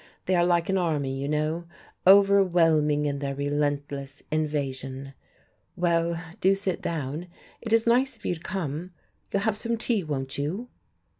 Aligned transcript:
They 0.25 0.33
are 0.33 0.43
like 0.43 0.67
an 0.67 0.79
army, 0.79 1.21
you 1.21 1.29
know, 1.29 1.67
overwhelming 2.07 3.05
in 3.05 3.19
their 3.19 3.35
relentless 3.35 4.23
invasion. 4.31 5.13
Well, 5.75 6.19
do 6.39 6.55
sit 6.55 6.81
down. 6.81 7.27
It 7.61 7.71
is 7.71 7.85
nice 7.85 8.15
of 8.17 8.25
you 8.25 8.33
to 8.33 8.41
come. 8.41 8.93
You'll 9.31 9.43
have 9.43 9.55
some 9.55 9.77
tea, 9.77 10.03
won't 10.03 10.39
you?" 10.39 10.69